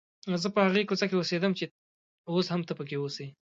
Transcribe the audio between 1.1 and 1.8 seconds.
اوسېدم چې